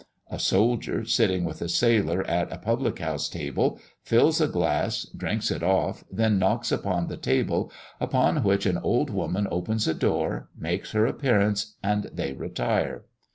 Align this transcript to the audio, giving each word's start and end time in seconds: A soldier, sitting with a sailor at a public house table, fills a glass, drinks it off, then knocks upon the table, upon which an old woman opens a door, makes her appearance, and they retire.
A 0.31 0.39
soldier, 0.39 1.05
sitting 1.05 1.43
with 1.43 1.61
a 1.61 1.69
sailor 1.69 2.23
at 2.25 2.51
a 2.51 2.57
public 2.57 2.97
house 2.97 3.29
table, 3.29 3.79
fills 4.01 4.41
a 4.41 4.47
glass, 4.47 5.03
drinks 5.15 5.51
it 5.51 5.61
off, 5.61 6.03
then 6.11 6.39
knocks 6.39 6.71
upon 6.71 7.05
the 7.05 7.17
table, 7.17 7.71
upon 7.99 8.41
which 8.43 8.65
an 8.65 8.79
old 8.79 9.11
woman 9.11 9.47
opens 9.51 9.87
a 9.87 9.93
door, 9.93 10.49
makes 10.57 10.93
her 10.93 11.05
appearance, 11.05 11.75
and 11.83 12.05
they 12.11 12.33
retire. 12.33 13.05